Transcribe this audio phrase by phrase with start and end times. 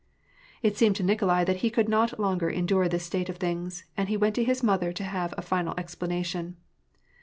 [0.63, 4.09] It seemed to Nikolai that he could not longer endure this state of things; and
[4.09, 6.57] he went to his mother to have a final explanation.